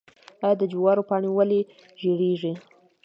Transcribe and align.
آیا 0.43 0.55
د 0.59 0.63
جوارو 0.71 1.07
پاڼې 1.09 1.29
ولې 1.31 1.61
ژیړیږي؟ 2.01 2.53